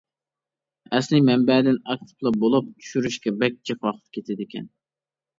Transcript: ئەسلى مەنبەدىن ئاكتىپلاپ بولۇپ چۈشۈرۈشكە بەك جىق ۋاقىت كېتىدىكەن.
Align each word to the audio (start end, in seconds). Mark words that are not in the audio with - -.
ئەسلى 0.99 1.17
مەنبەدىن 1.25 1.75
ئاكتىپلاپ 1.93 2.39
بولۇپ 2.43 2.71
چۈشۈرۈشكە 2.85 3.33
بەك 3.43 3.59
جىق 3.71 3.85
ۋاقىت 3.89 4.17
كېتىدىكەن. 4.19 4.65